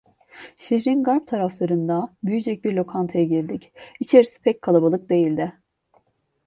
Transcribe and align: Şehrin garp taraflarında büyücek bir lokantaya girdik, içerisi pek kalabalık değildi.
Şehrin 0.57 1.03
garp 1.03 1.27
taraflarında 1.27 2.13
büyücek 2.23 2.65
bir 2.65 2.73
lokantaya 2.73 3.23
girdik, 3.25 3.71
içerisi 3.99 4.41
pek 4.41 4.61
kalabalık 4.61 5.09
değildi. 5.09 5.53